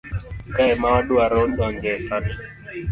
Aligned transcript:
Kae 0.55 0.71
ema 0.73 0.87
wadwaro 0.93 1.39
donje 1.57 1.91
sani. 2.05 2.33